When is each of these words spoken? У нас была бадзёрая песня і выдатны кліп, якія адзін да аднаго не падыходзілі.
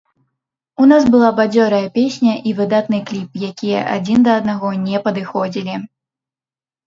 У 0.83 0.85
нас 0.91 1.03
была 1.15 1.27
бадзёрая 1.39 1.81
песня 1.97 2.31
і 2.51 2.53
выдатны 2.61 3.01
кліп, 3.11 3.29
якія 3.49 3.79
адзін 3.97 4.25
да 4.29 4.33
аднаго 4.41 4.71
не 4.87 4.97
падыходзілі. 5.05 5.73